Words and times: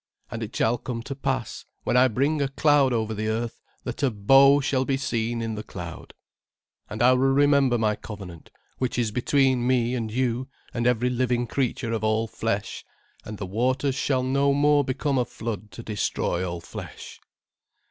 "And 0.31 0.41
it 0.41 0.55
shall 0.55 0.79
come 0.79 1.03
to 1.03 1.13
pass, 1.15 1.63
when 1.83 1.95
I 1.95 2.07
bring 2.07 2.41
a 2.41 2.47
cloud 2.47 2.91
over 2.91 3.13
the 3.13 3.27
earth, 3.27 3.61
that 3.83 4.01
a 4.01 4.09
bow 4.09 4.59
shall 4.59 4.83
be 4.83 4.97
seen 4.97 5.43
in 5.43 5.53
the 5.53 5.61
cloud; 5.61 6.15
"And 6.89 7.03
I 7.03 7.11
will 7.13 7.27
remember 7.27 7.77
my 7.77 7.95
covenant, 7.95 8.49
which 8.79 8.97
is 8.97 9.11
between 9.11 9.67
me 9.67 9.93
and 9.93 10.09
you 10.11 10.47
and 10.73 10.87
every 10.87 11.11
living 11.11 11.45
creature 11.45 11.93
of 11.93 12.03
all 12.03 12.25
flesh, 12.25 12.83
and 13.25 13.37
the 13.37 13.45
waters 13.45 13.93
shall 13.93 14.23
no 14.23 14.53
more 14.55 14.83
become 14.83 15.19
a 15.19 15.25
flood 15.25 15.69
to 15.73 15.83
destroy 15.83 16.43
all 16.49 16.61
flesh." 16.61 17.21